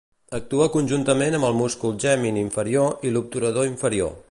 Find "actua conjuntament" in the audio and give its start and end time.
0.35-1.37